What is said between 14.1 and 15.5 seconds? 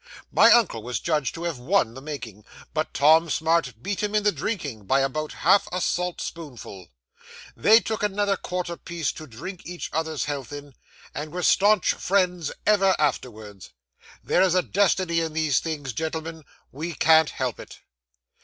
There's a destiny in